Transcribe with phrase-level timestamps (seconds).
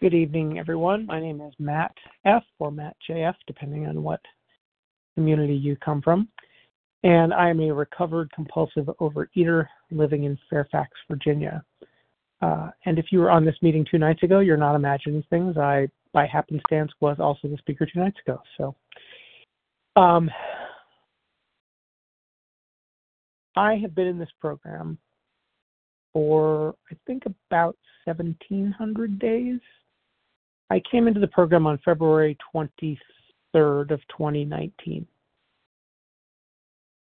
[0.00, 1.06] Good evening, everyone.
[1.06, 1.92] My name is Matt
[2.24, 2.44] F.
[2.60, 4.20] or Matt JF, depending on what
[5.16, 6.28] community you come from.
[7.02, 11.64] And I am a recovered compulsive overeater living in Fairfax, Virginia.
[12.40, 15.56] Uh, and if you were on this meeting two nights ago, you're not imagining things.
[15.56, 18.40] I, by happenstance, was also the speaker two nights ago.
[18.56, 18.76] So,
[20.00, 20.30] um,
[23.56, 24.96] I have been in this program
[26.12, 29.58] for, I think, about 1,700 days.
[30.70, 35.06] I came into the program on February 23rd of 2019.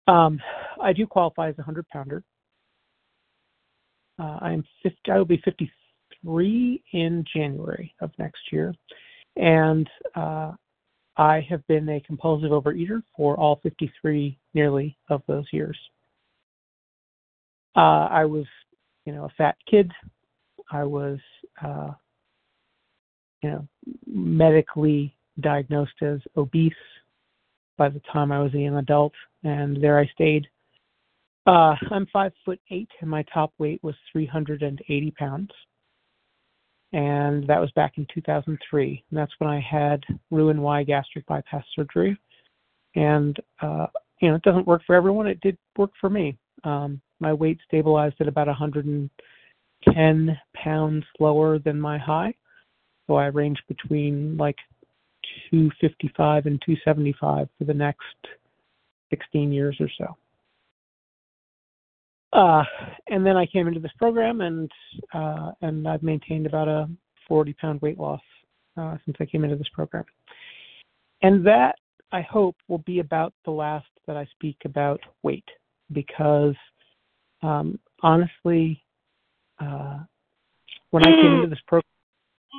[0.07, 0.39] Um,
[0.81, 2.23] I do qualify as a 100 pounder.
[4.19, 8.73] Uh, I'm 50, I will be 53 in January of next year.
[9.35, 10.51] And uh,
[11.17, 15.77] I have been a compulsive overeater for all 53 nearly of those years.
[17.75, 18.45] Uh, I was,
[19.05, 19.91] you know, a fat kid.
[20.71, 21.19] I was,
[21.63, 21.91] uh,
[23.41, 23.67] you know,
[24.05, 26.73] medically diagnosed as obese
[27.77, 30.47] by the time I was a young adult, and there I stayed.
[31.47, 35.49] Uh, I'm five foot eight, and my top weight was 380 pounds,
[36.93, 39.03] and that was back in 2003.
[39.09, 42.17] And that's when I had Roux-en-Y gastric bypass surgery,
[42.95, 43.87] and uh,
[44.21, 45.25] you know, it doesn't work for everyone.
[45.25, 46.37] It did work for me.
[46.63, 52.33] Um, my weight stabilized at about 110 pounds lower than my high.
[53.11, 54.55] So I ranged between like
[55.49, 58.05] 255 and 275 for the next
[59.09, 60.15] 16 years or so.
[62.31, 62.63] Uh,
[63.09, 64.71] and then I came into this program, and
[65.13, 66.89] uh, and I've maintained about a
[67.27, 68.21] 40 pound weight loss
[68.77, 70.05] uh, since I came into this program.
[71.21, 71.75] And that
[72.13, 75.49] I hope will be about the last that I speak about weight,
[75.91, 76.55] because
[77.43, 78.81] um, honestly,
[79.59, 79.99] uh,
[80.91, 81.83] when I came into this program.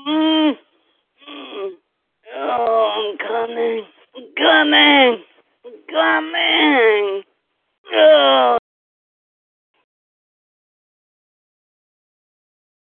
[0.06, 0.52] Mm.
[1.28, 1.70] Mm.
[2.36, 3.84] Oh, I'm coming.
[4.16, 5.24] I'm coming.
[5.64, 7.22] I'm coming.
[7.94, 8.58] Oh.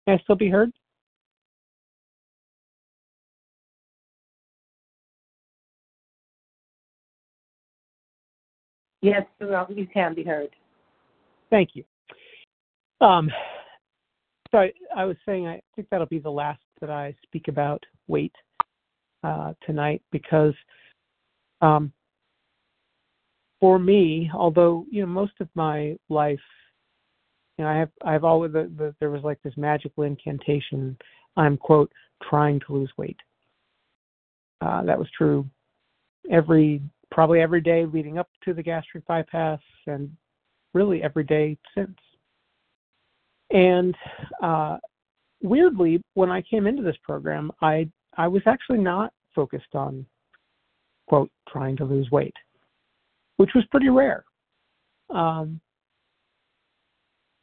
[0.05, 0.71] Can I still be heard?
[9.01, 10.49] Yes, you can be heard.
[11.49, 11.83] Thank you.
[13.01, 13.29] Um,
[14.49, 17.81] so I, I, was saying I think that'll be the last that I speak about
[18.09, 18.35] weight
[19.23, 20.53] uh, tonight because
[21.61, 21.93] um,
[23.61, 26.41] for me, although you know most of my life,
[27.57, 30.97] you know, I have I've always the, the, there was like this magical incantation.
[31.37, 31.89] I'm quote
[32.21, 33.19] trying to lose weight.
[34.59, 35.47] Uh, that was true
[36.29, 40.11] every probably every day leading up to the gastric bypass and
[40.73, 41.97] really every day since.
[43.51, 43.95] And
[44.41, 44.79] uh,
[45.43, 47.87] weirdly, when I came into this program, I
[48.17, 50.05] I was actually not focused on
[51.07, 52.35] quote trying to lose weight,
[53.37, 54.23] which was pretty rare.
[55.09, 55.59] Um,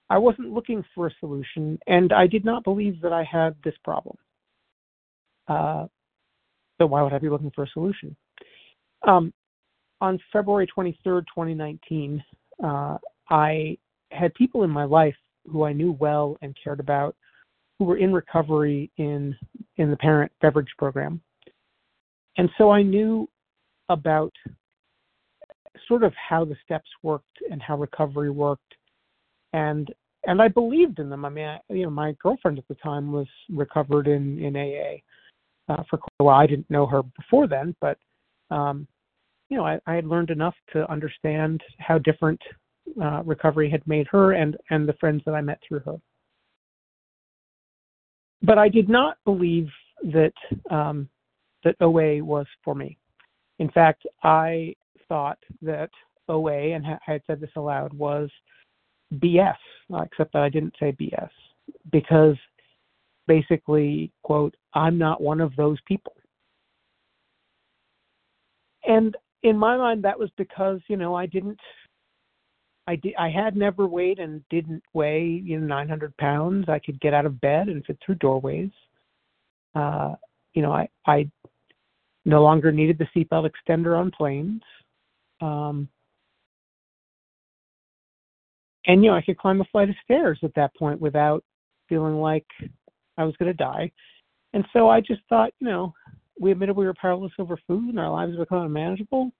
[0.08, 3.74] I wasn't looking for a solution, and I did not believe that I had this
[3.84, 4.16] problem.
[5.46, 5.86] Uh,
[6.78, 8.16] so why would I be looking for a solution?
[9.06, 9.32] Um,
[10.00, 12.22] on February 23rd, 2019,
[12.64, 12.96] uh,
[13.28, 13.76] I
[14.10, 15.14] had people in my life
[15.46, 17.14] who I knew well and cared about
[17.80, 19.34] who were in recovery in
[19.78, 21.18] in the parent beverage program.
[22.36, 23.26] And so I knew
[23.88, 24.32] about
[25.88, 28.74] sort of how the steps worked and how recovery worked
[29.54, 29.88] and
[30.26, 31.24] and I believed in them.
[31.24, 35.72] I mean, I, you know, my girlfriend at the time was recovered in in AA
[35.72, 36.38] uh, for quite a while.
[36.38, 37.96] I didn't know her before then, but
[38.50, 38.86] um,
[39.48, 42.40] you know, I, I had learned enough to understand how different
[43.02, 45.96] uh, recovery had made her and and the friends that I met through her.
[48.42, 49.68] But I did not believe
[50.04, 50.32] that
[50.70, 51.08] um,
[51.64, 52.96] that OA was for me.
[53.58, 54.74] In fact, I
[55.08, 55.90] thought that
[56.28, 58.30] OA, and I had said this aloud, was
[59.16, 59.56] BS,
[60.02, 61.28] except that I didn't say BS
[61.92, 62.36] because
[63.26, 66.14] basically, quote, I'm not one of those people.
[68.84, 71.58] And in my mind, that was because, you know, I didn't
[72.90, 76.68] I did, I had never weighed and didn't weigh you know 900 pounds.
[76.68, 78.70] I could get out of bed and fit through doorways.
[79.76, 80.14] Uh,
[80.54, 81.30] you know, I I
[82.24, 84.62] no longer needed the seatbelt extender on planes.
[85.40, 85.88] Um,
[88.86, 91.44] and you know, I could climb a flight of stairs at that point without
[91.88, 92.46] feeling like
[93.16, 93.92] I was going to die.
[94.52, 95.94] And so I just thought, you know,
[96.40, 99.30] we admitted we were powerless over food and our lives become unmanageable.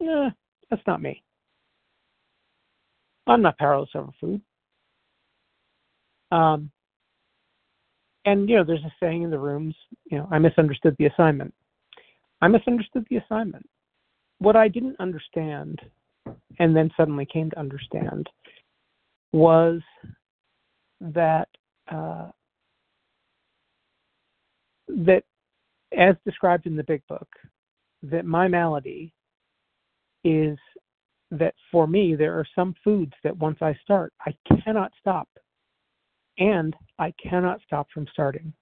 [0.00, 0.30] Yeah,
[0.70, 1.22] that's not me.
[3.26, 4.40] I'm not powerless over food.
[6.30, 6.70] Um,
[8.24, 9.74] and you know, there's a saying in the rooms,
[10.10, 11.54] you know, I misunderstood the assignment.
[12.40, 13.68] I misunderstood the assignment.
[14.38, 15.80] What I didn't understand,
[16.58, 18.26] and then suddenly came to understand,
[19.32, 19.80] was
[21.00, 21.48] that
[21.90, 22.28] uh,
[24.88, 25.22] that,
[25.96, 27.28] as described in the Big Book,
[28.02, 29.12] that my malady
[30.24, 30.58] is
[31.38, 35.28] that for me there are some foods that once I start, I cannot stop,
[36.38, 38.52] and I cannot stop from starting.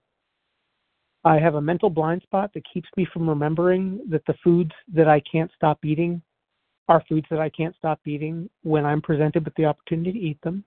[1.25, 5.09] I have a mental blind spot that keeps me from remembering that the foods that
[5.09, 6.21] I can't stop eating
[6.89, 10.41] are foods that I can't stop eating when I'm presented with the opportunity to eat
[10.43, 10.65] them.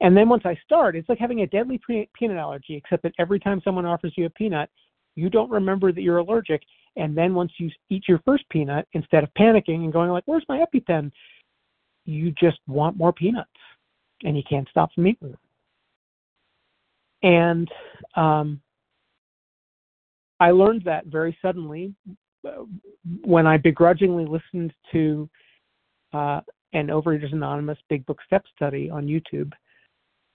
[0.00, 3.38] And then once I start, it's like having a deadly peanut allergy, except that every
[3.38, 4.70] time someone offers you a peanut,
[5.14, 6.62] you don't remember that you're allergic.
[6.96, 10.48] And then once you eat your first peanut, instead of panicking and going like, "Where's
[10.48, 11.12] my EpiPen?"
[12.08, 13.50] You just want more peanuts,
[14.24, 15.38] and you can't stop from eating them.
[17.22, 17.68] And
[18.16, 18.60] um,
[20.40, 21.92] I learned that very suddenly
[22.46, 22.64] uh,
[23.24, 25.28] when I begrudgingly listened to
[26.14, 26.40] uh,
[26.72, 29.52] an Overeaters Anonymous Big Book Step study on YouTube,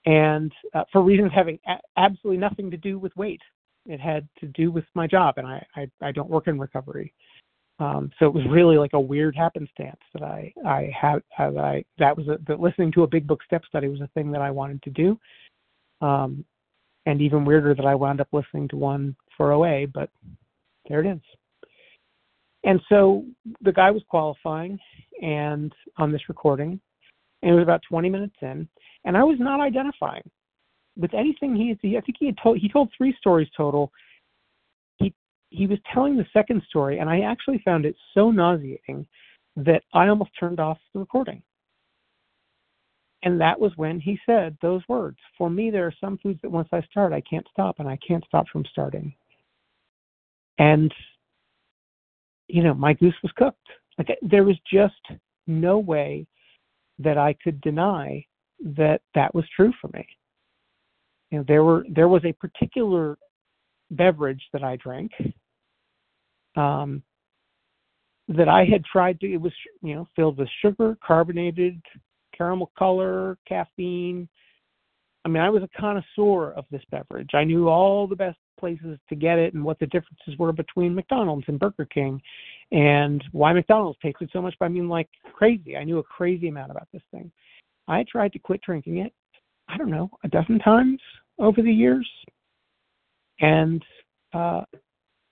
[0.06, 3.42] and uh, for reasons having a- absolutely nothing to do with weight.
[3.86, 7.14] It had to do with my job, and I I, I don't work in recovery,
[7.80, 11.84] um, so it was really like a weird happenstance that I I had that I
[11.98, 14.42] that was a, that listening to a Big Book Step study was a thing that
[14.42, 15.20] I wanted to do,
[16.02, 16.46] um,
[17.06, 20.10] and even weirder that I wound up listening to one for OA, but
[20.88, 21.22] there it is.
[22.64, 23.25] And so
[23.62, 24.80] the guy was qualifying,
[25.22, 26.80] and on this recording,
[27.42, 28.68] and it was about 20 minutes in,
[29.04, 30.24] and I was not identifying
[30.96, 33.92] with anything he, he I think he had told he told three stories total.
[35.56, 39.06] He was telling the second story, and I actually found it so nauseating
[39.56, 41.44] that I almost turned off the recording.
[43.22, 45.18] And that was when he said those words.
[45.38, 47.98] For me, there are some foods that once I start, I can't stop, and I
[48.06, 49.14] can't stop from starting.
[50.58, 50.92] And
[52.48, 53.68] you know, my goose was cooked.
[53.98, 56.26] Like there was just no way
[57.00, 58.26] that I could deny
[58.60, 60.06] that that was true for me.
[61.30, 63.18] You know, there were there was a particular
[63.92, 65.12] beverage that I drank
[66.56, 67.04] um,
[68.30, 69.32] that I had tried to.
[69.32, 71.82] It was you know filled with sugar, carbonated,
[72.36, 74.28] caramel color, caffeine.
[75.26, 77.30] I mean, I was a connoisseur of this beverage.
[77.34, 80.96] I knew all the best places to get it and what the differences were between
[80.96, 82.22] McDonald's and Burger King
[82.72, 84.56] and why McDonald's tasted so much.
[84.60, 85.78] But I mean, like crazy.
[85.78, 87.32] I knew a crazy amount about this thing.
[87.88, 89.14] I tried to quit drinking it,
[89.68, 91.02] I don't know, a dozen times
[91.40, 92.10] over the years.
[93.40, 93.84] And,
[94.34, 94.64] uh,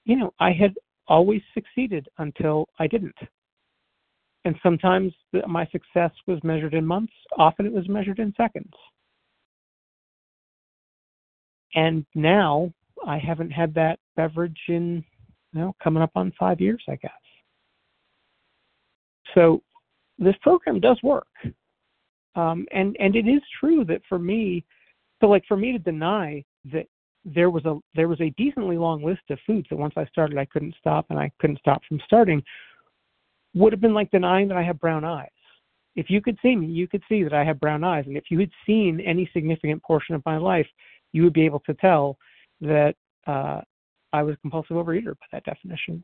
[0.05, 0.73] you know, I had
[1.07, 3.15] always succeeded until I didn't.
[4.45, 5.13] And sometimes
[5.47, 8.73] my success was measured in months, often it was measured in seconds.
[11.75, 12.73] And now
[13.05, 15.03] I haven't had that beverage in,
[15.53, 17.11] you know, coming up on five years, I guess.
[19.33, 19.61] So
[20.17, 21.27] this program does work.
[22.35, 24.63] Um, and and it is true that for me,
[25.19, 26.87] so like for me to deny that
[27.23, 30.37] there was a there was a decently long list of foods that once I started
[30.37, 32.43] I couldn't stop and I couldn't stop from starting
[33.53, 35.29] would have been like denying that I have brown eyes.
[35.95, 38.25] If you could see me, you could see that I have brown eyes, and if
[38.29, 40.67] you had seen any significant portion of my life,
[41.11, 42.17] you would be able to tell
[42.61, 42.95] that
[43.27, 43.59] uh,
[44.13, 46.03] I was a compulsive overeater by that definition.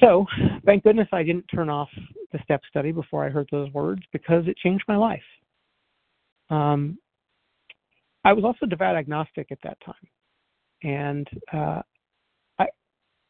[0.00, 0.26] So,
[0.64, 1.88] thank goodness I didn't turn off
[2.32, 5.22] the step study before I heard those words because it changed my life.
[6.50, 6.98] Um,
[8.26, 9.94] I was also devout agnostic at that time,
[10.82, 11.80] and uh,
[12.58, 12.66] I,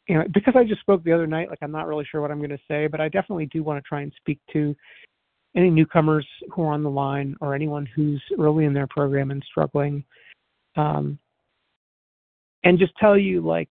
[0.09, 2.31] you know, because I just spoke the other night, like I'm not really sure what
[2.31, 4.75] I'm going to say, but I definitely do want to try and speak to
[5.55, 9.45] any newcomers who are on the line or anyone who's early in their program and
[9.47, 10.03] struggling,
[10.77, 11.19] um,
[12.65, 13.69] and just tell you like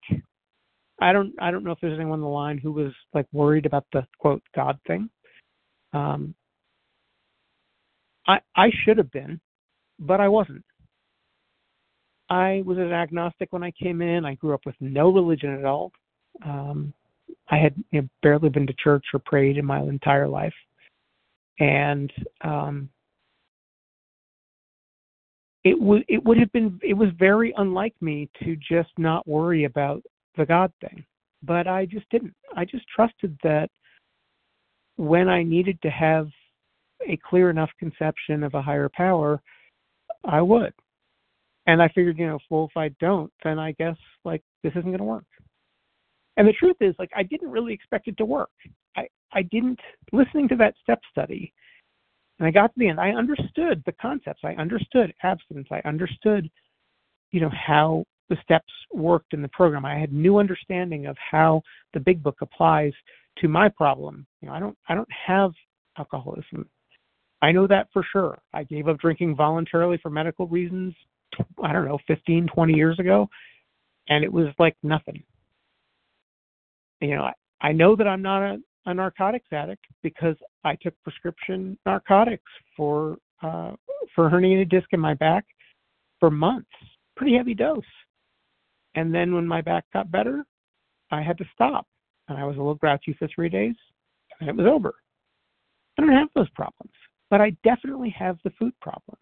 [1.01, 3.65] I don't I don't know if there's anyone on the line who was like worried
[3.65, 5.09] about the quote God thing.
[5.95, 6.35] Um,
[8.27, 9.41] I I should have been,
[9.99, 10.63] but I wasn't.
[12.31, 14.25] I was an agnostic when I came in.
[14.25, 15.93] I grew up with no religion at all.
[16.45, 16.93] Um,
[17.51, 20.55] I had you know, barely been to church or prayed in my entire life,
[21.61, 22.89] and um,
[25.65, 29.65] it would it would have been it was very unlike me to just not worry
[29.65, 30.03] about
[30.37, 31.05] the God thing.
[31.43, 32.35] But I just didn't.
[32.57, 33.69] I just trusted that
[34.97, 36.29] when I needed to have
[37.07, 39.43] a clear enough conception of a higher power,
[40.25, 40.73] I would.
[41.67, 44.85] And I figured, you know, well, if I don't, then I guess like this isn't
[44.85, 45.25] going to work.
[46.37, 48.51] And the truth is, like, I didn't really expect it to work.
[48.97, 49.81] I I didn't
[50.13, 51.53] listening to that step study,
[52.39, 53.01] and I got to the end.
[53.01, 54.41] I understood the concepts.
[54.45, 55.69] I understood abstinence.
[55.71, 56.51] I understood
[57.35, 59.85] you know, how the steps worked in the program.
[59.85, 62.93] I had new understanding of how the big book applies
[63.39, 64.25] to my problem.
[64.41, 65.51] You know, I don't I don't have
[65.99, 66.71] alcoholism.
[67.43, 68.39] I know that for sure.
[68.53, 70.95] I gave up drinking voluntarily for medical reasons,
[71.63, 73.29] I don't know, 15, 20 years ago,
[74.09, 75.23] and it was like nothing.
[77.01, 80.95] You know, I, I know that I'm not a, a narcotics addict because I took
[81.03, 83.73] prescription narcotics for uh,
[84.15, 85.45] for herniated disc in my back
[86.21, 86.71] for months,
[87.17, 87.83] pretty heavy dose.
[88.95, 90.45] And then when my back got better,
[91.11, 91.87] I had to stop,
[92.29, 93.75] and I was a little grouchy for three days,
[94.41, 94.95] and it was over.
[95.99, 96.93] I don't have those problems
[97.35, 99.17] but I definitely have the food problem.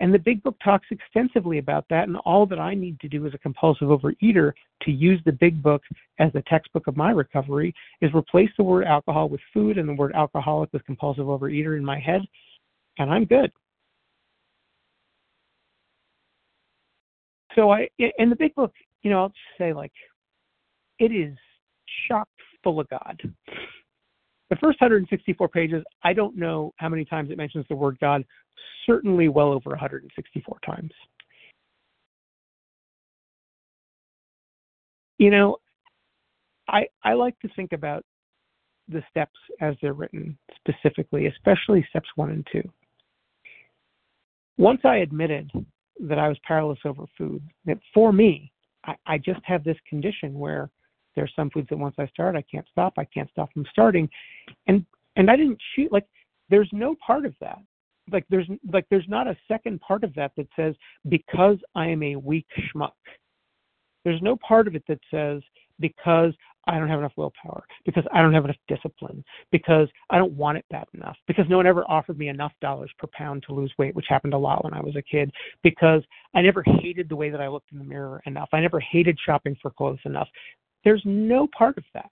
[0.00, 2.08] And the big book talks extensively about that.
[2.08, 4.52] And all that I need to do as a compulsive overeater
[4.82, 5.82] to use the big book
[6.18, 9.94] as the textbook of my recovery is replace the word alcohol with food and the
[9.94, 12.22] word alcoholic with compulsive overeater in my head,
[12.98, 13.52] and I'm good.
[17.54, 19.92] So I in the big book, you know, I'll just say like
[20.98, 21.36] it is
[22.08, 22.28] chock
[22.62, 23.20] full of God.
[24.50, 28.24] The first 164 pages, I don't know how many times it mentions the word God,
[28.84, 30.90] certainly well over 164 times.
[35.18, 35.58] You know,
[36.68, 38.04] I I like to think about
[38.88, 42.68] the steps as they're written specifically, especially steps one and two.
[44.58, 45.50] Once I admitted
[46.00, 48.50] that I was powerless over food, that for me,
[48.84, 50.70] I, I just have this condition where
[51.16, 52.94] there's some foods that once I start, I can't stop.
[52.98, 54.08] I can't stop from starting,
[54.66, 54.84] and
[55.16, 55.88] and I didn't choose.
[55.90, 56.06] Like
[56.48, 57.58] there's no part of that.
[58.10, 60.74] Like there's like there's not a second part of that that says
[61.08, 62.92] because I am a weak schmuck.
[64.04, 65.42] There's no part of it that says
[65.78, 66.32] because
[66.66, 70.58] I don't have enough willpower, because I don't have enough discipline, because I don't want
[70.58, 73.72] it bad enough, because no one ever offered me enough dollars per pound to lose
[73.78, 76.02] weight, which happened a lot when I was a kid, because
[76.34, 78.50] I never hated the way that I looked in the mirror enough.
[78.52, 80.28] I never hated shopping for clothes enough.
[80.84, 82.10] There's no part of that.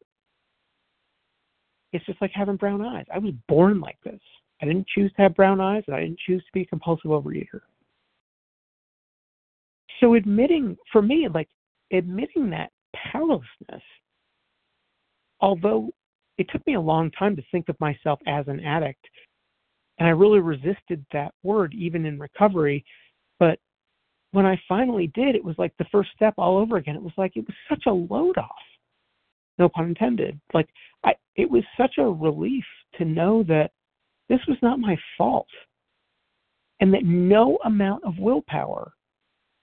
[1.93, 3.07] It's just like having brown eyes.
[3.13, 4.21] I was born like this.
[4.61, 7.11] I didn't choose to have brown eyes, and I didn't choose to be a compulsive
[7.11, 7.61] overeater.
[10.01, 11.49] So admitting, for me, like
[11.93, 13.83] admitting that powerlessness,
[15.41, 15.91] although
[16.37, 19.05] it took me a long time to think of myself as an addict,
[19.99, 22.85] and I really resisted that word even in recovery,
[24.33, 26.97] when I finally did, it was like the first step all over again.
[26.97, 28.51] It was like it was such a load off.
[29.59, 30.39] No pun intended.
[30.55, 30.69] Like
[31.05, 32.65] I it was such a relief
[32.99, 33.71] to know that
[34.29, 35.49] this was not my fault.
[36.81, 38.93] And that no amount of willpower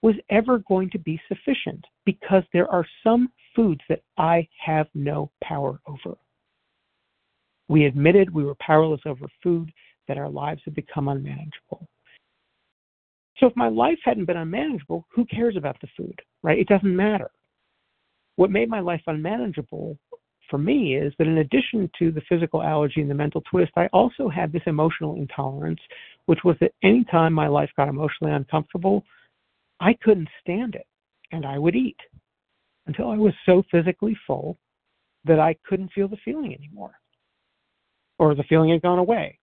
[0.02, 5.30] was ever going to be sufficient because there are some foods that I have no
[5.42, 6.16] power over.
[7.68, 9.72] We admitted we were powerless over food,
[10.08, 11.88] that our lives had become unmanageable.
[13.38, 16.58] So if my life hadn't been unmanageable, who cares about the food, right?
[16.58, 17.30] It doesn't matter.
[18.36, 19.98] What made my life unmanageable
[20.50, 23.88] for me is that in addition to the physical allergy and the mental twist, I
[23.88, 25.80] also had this emotional intolerance,
[26.26, 29.04] which was that anytime my life got emotionally uncomfortable,
[29.80, 30.86] I couldn't stand it
[31.32, 31.98] and I would eat
[32.86, 34.56] until I was so physically full
[35.24, 36.92] that I couldn't feel the feeling anymore.
[38.18, 39.38] Or the feeling had gone away.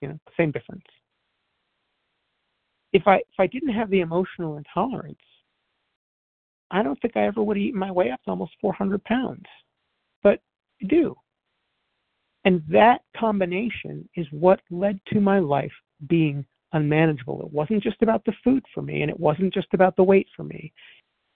[0.00, 0.84] You know, same difference
[2.96, 5.18] if I if I didn't have the emotional intolerance,
[6.70, 9.44] I don't think I ever would have eaten my way up to almost 400 pounds.
[10.22, 10.40] But
[10.82, 11.14] I do.
[12.46, 15.72] And that combination is what led to my life
[16.08, 17.42] being unmanageable.
[17.42, 20.28] It wasn't just about the food for me, and it wasn't just about the weight
[20.34, 20.72] for me.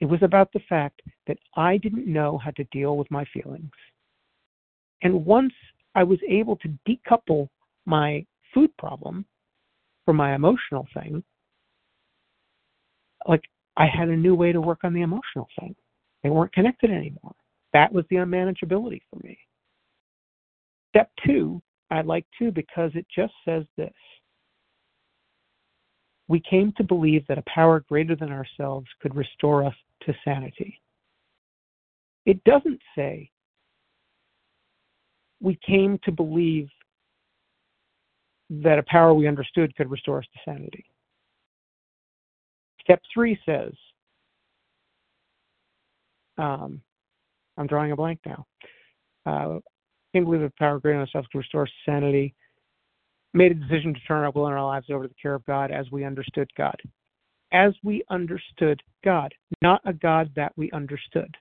[0.00, 3.70] It was about the fact that I didn't know how to deal with my feelings.
[5.02, 5.52] And once
[5.94, 7.48] I was able to decouple
[7.84, 8.24] my
[8.54, 9.26] food problem
[10.06, 11.22] from my emotional thing,
[13.26, 13.42] like
[13.76, 15.74] I had a new way to work on the emotional thing.
[16.22, 17.34] They weren't connected anymore.
[17.72, 19.38] That was the unmanageability for me.
[20.90, 23.92] Step two, I like too because it just says this.
[26.28, 30.80] We came to believe that a power greater than ourselves could restore us to sanity.
[32.26, 33.30] It doesn't say
[35.40, 36.68] we came to believe
[38.50, 40.84] that a power we understood could restore us to sanity.
[42.90, 43.72] Step three says,
[46.38, 46.82] um,
[47.56, 48.44] I'm drawing a blank now.
[49.24, 49.60] Uh,
[50.12, 52.34] came to believe the power greater than ourselves to restore sanity.
[53.32, 55.46] Made a decision to turn our will and our lives over to the care of
[55.46, 56.74] God as we understood God.
[57.52, 59.32] As we understood God,
[59.62, 61.32] not a God that we understood.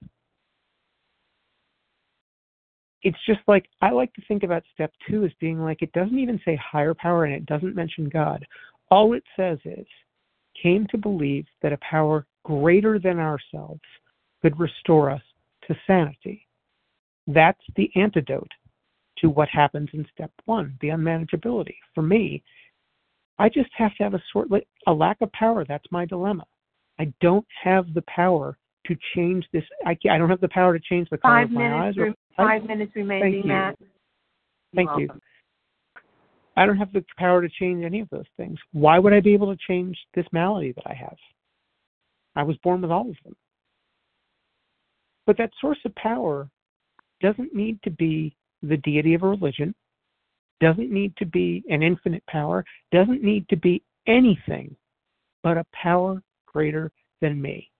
[3.01, 6.19] It's just like I like to think about step two as being like it doesn't
[6.19, 8.45] even say higher power and it doesn't mention God.
[8.91, 9.87] All it says is
[10.61, 13.81] came to believe that a power greater than ourselves
[14.41, 15.21] could restore us
[15.67, 16.47] to sanity.
[17.27, 18.51] That's the antidote
[19.19, 21.75] to what happens in step one, the unmanageability.
[21.93, 22.43] For me,
[23.37, 25.65] I just have to have a sort of a lack of power.
[25.67, 26.45] That's my dilemma.
[26.99, 29.63] I don't have the power to change this.
[29.85, 31.95] I, I don't have the power to change the color Five of my eyes.
[31.95, 33.77] minutes, Or, five minutes remaining, Thank you.
[34.75, 35.09] Thank you.
[36.59, 38.59] I don't have the power to change any of those things.
[38.73, 41.15] Why would I be able to change this malady that I have?
[42.35, 43.33] I was born with all of them.
[45.25, 46.49] But that source of power
[47.21, 49.73] doesn't need to be the deity of a religion,
[50.59, 54.75] doesn't need to be an infinite power, doesn't need to be anything
[55.43, 57.71] but a power greater than me.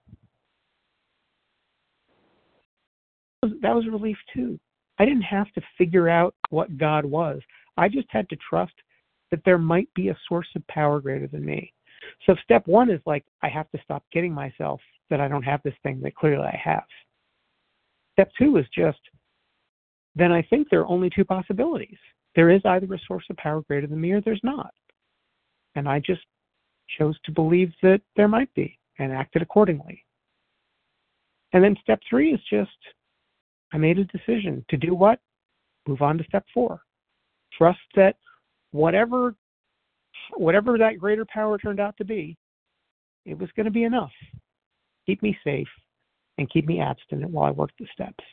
[3.44, 4.58] That was relief too.
[5.00, 7.42] I didn't have to figure out what God was.
[7.80, 8.74] I just had to trust
[9.32, 11.74] that there might be a source of power greater than me.
[12.26, 15.62] So step one is like I have to stop kidding myself that I don't have
[15.64, 16.84] this thing that clearly I have.
[18.14, 19.00] Step two is just
[20.16, 21.98] then I think there are only two possibilities.
[22.36, 24.74] There is either a source of power greater than me or there's not.
[25.76, 26.22] And I just
[26.98, 30.04] chose to believe that there might be and acted accordingly.
[31.54, 32.72] And then step three is just
[33.72, 35.20] I made a decision to do what?
[35.88, 36.82] Move on to step four.
[37.58, 38.16] Trust that
[38.72, 39.36] whatever
[40.36, 42.38] whatever that greater power turned out to be,
[43.26, 44.12] it was going to be enough.
[45.06, 45.68] Keep me safe
[46.38, 48.24] and keep me abstinent while I work the steps.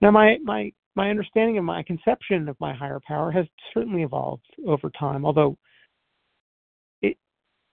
[0.00, 4.44] Now my my my understanding of my conception of my higher power has certainly evolved
[4.66, 5.56] over time, although
[7.02, 7.16] it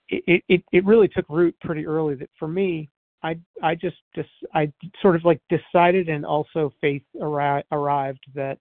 [0.09, 2.89] it it, it really took root pretty early that for me
[3.23, 8.57] I I just just I sort of like decided and also faith arri- arrived that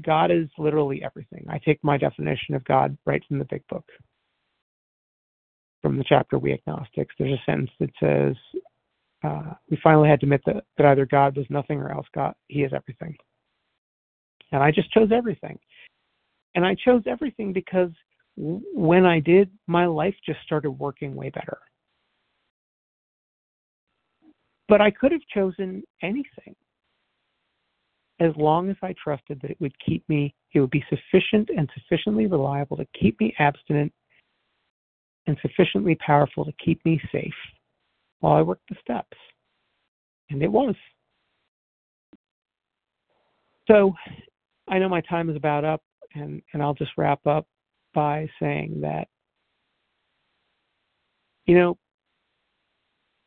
[0.00, 1.44] God is literally everything.
[1.48, 3.84] I take my definition of God right from the big book.
[5.82, 8.36] From the chapter We Agnostics, there's a sentence that says,
[9.24, 12.34] uh, we finally had to admit that, that either God was nothing or else God,
[12.48, 13.16] He is everything.
[14.52, 15.58] And I just chose everything.
[16.54, 17.90] And I chose everything because
[18.36, 21.58] when I did, my life just started working way better.
[24.68, 26.54] But I could have chosen anything
[28.22, 31.68] as long as I trusted that it would keep me, it would be sufficient and
[31.74, 33.92] sufficiently reliable to keep me abstinent
[35.26, 37.34] and sufficiently powerful to keep me safe
[38.20, 39.16] while I worked the steps.
[40.30, 40.74] And it was.
[43.68, 43.92] So
[44.68, 45.82] I know my time is about up,
[46.14, 47.46] and, and I'll just wrap up
[47.94, 49.08] by saying that,
[51.46, 51.76] you know,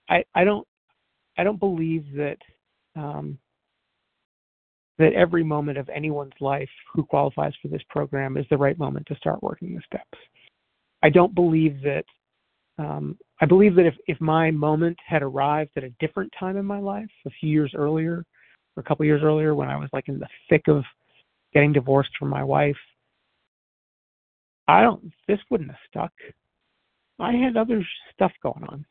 [0.10, 0.65] I I don't
[1.38, 2.38] I don't believe that
[2.95, 3.38] um,
[4.97, 9.05] that every moment of anyone's life who qualifies for this program is the right moment
[9.08, 10.17] to start working the steps.
[11.03, 12.05] I don't believe that.
[12.77, 16.65] Um, I believe that if, if my moment had arrived at a different time in
[16.65, 18.25] my life, a few years earlier,
[18.75, 20.84] or a couple years earlier, when I was like in the thick of
[21.53, 22.77] getting divorced from my wife,
[24.67, 25.12] I don't.
[25.27, 26.12] This wouldn't have stuck.
[27.19, 28.86] I had other stuff going on.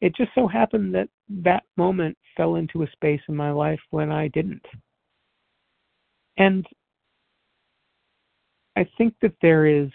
[0.00, 4.12] It just so happened that that moment fell into a space in my life when
[4.12, 4.64] I didn't.
[6.36, 6.66] And
[8.76, 9.90] I think that there is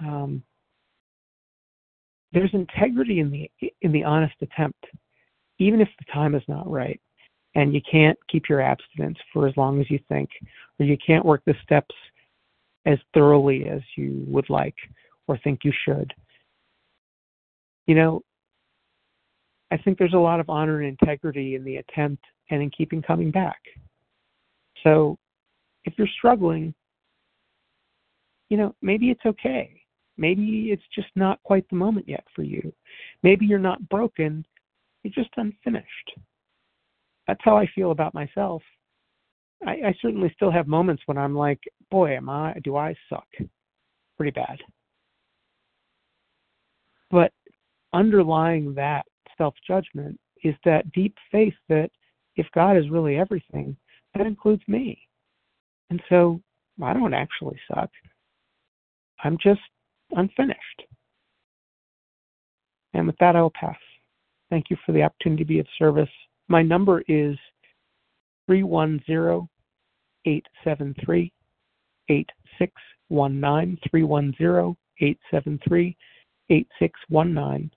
[0.00, 0.42] um,
[2.32, 3.50] there's integrity in the
[3.82, 4.84] in the honest attempt,
[5.58, 7.00] even if the time is not right,
[7.54, 10.30] and you can't keep your abstinence for as long as you think,
[10.78, 11.94] or you can't work the steps
[12.86, 14.74] as thoroughly as you would like
[15.26, 16.12] or think you should.
[17.86, 18.22] You know,
[19.70, 23.02] I think there's a lot of honor and integrity in the attempt and in keeping
[23.02, 23.60] coming back.
[24.82, 25.18] So
[25.84, 26.74] if you're struggling,
[28.48, 29.80] you know, maybe it's okay.
[30.16, 32.72] Maybe it's just not quite the moment yet for you.
[33.22, 34.44] Maybe you're not broken,
[35.02, 36.12] you're just unfinished.
[37.26, 38.62] That's how I feel about myself.
[39.66, 43.26] I, I certainly still have moments when I'm like, boy, am I do I suck
[44.16, 44.58] pretty bad.
[47.10, 47.32] But
[47.92, 49.06] underlying that
[49.38, 51.90] self judgment is that deep faith that
[52.36, 53.76] if God is really everything,
[54.14, 55.00] that includes me.
[55.90, 56.40] And so
[56.82, 57.90] I don't actually suck.
[59.22, 59.60] I'm just
[60.12, 60.82] unfinished.
[62.94, 63.76] And with that, I will pass.
[64.50, 66.08] Thank you for the opportunity to be of service.
[66.48, 67.36] My number is
[68.46, 69.48] 310
[70.26, 71.32] 873
[72.08, 73.78] 8619.
[73.90, 75.96] 310 873
[76.50, 77.70] 8619.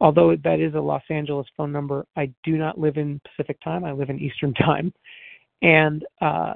[0.00, 3.84] Although that is a Los Angeles phone number, I do not live in Pacific time.
[3.84, 4.92] I live in Eastern time.
[5.62, 6.54] And uh,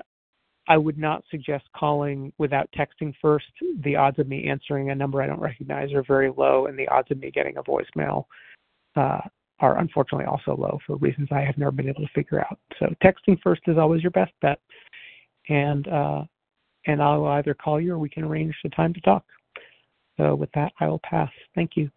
[0.69, 3.47] I would not suggest calling without texting first.
[3.83, 6.89] The odds of me answering a number I don't recognize are very low, and the
[6.89, 8.25] odds of me getting a voicemail
[8.95, 9.21] uh,
[9.59, 12.59] are unfortunately also low for reasons I have never been able to figure out.
[12.79, 14.61] So texting first is always your best bet,
[15.49, 16.25] and uh,
[16.87, 19.25] and I'll either call you or we can arrange the time to talk.
[20.17, 21.31] So with that, I will pass.
[21.55, 21.91] Thank you.